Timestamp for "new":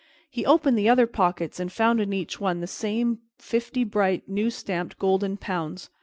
4.27-4.49